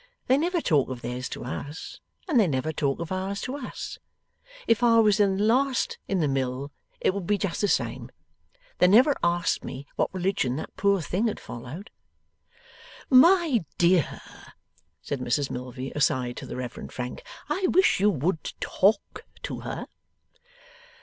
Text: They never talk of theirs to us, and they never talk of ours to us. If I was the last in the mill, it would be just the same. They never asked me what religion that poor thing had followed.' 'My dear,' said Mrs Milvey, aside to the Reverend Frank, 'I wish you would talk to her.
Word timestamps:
They 0.25 0.35
never 0.35 0.61
talk 0.61 0.89
of 0.89 1.03
theirs 1.03 1.29
to 1.29 1.43
us, 1.43 1.99
and 2.27 2.39
they 2.39 2.47
never 2.47 2.73
talk 2.73 2.99
of 2.99 3.11
ours 3.11 3.39
to 3.41 3.55
us. 3.55 3.99
If 4.65 4.81
I 4.81 4.97
was 4.97 5.17
the 5.17 5.27
last 5.27 5.99
in 6.07 6.21
the 6.21 6.27
mill, 6.27 6.71
it 6.99 7.13
would 7.13 7.27
be 7.27 7.37
just 7.37 7.61
the 7.61 7.67
same. 7.67 8.09
They 8.79 8.87
never 8.87 9.15
asked 9.23 9.63
me 9.63 9.85
what 9.97 10.11
religion 10.11 10.55
that 10.55 10.75
poor 10.75 11.01
thing 11.01 11.27
had 11.27 11.39
followed.' 11.39 11.91
'My 13.11 13.63
dear,' 13.77 14.23
said 15.03 15.19
Mrs 15.19 15.51
Milvey, 15.51 15.91
aside 15.91 16.35
to 16.37 16.47
the 16.47 16.55
Reverend 16.55 16.91
Frank, 16.91 17.23
'I 17.47 17.67
wish 17.67 17.99
you 17.99 18.09
would 18.09 18.53
talk 18.59 19.23
to 19.43 19.59
her. 19.59 19.85